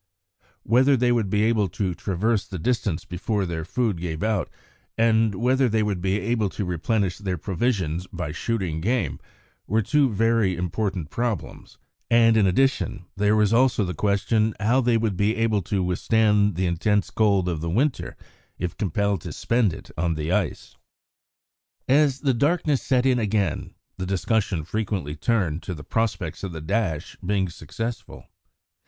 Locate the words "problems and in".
11.11-12.47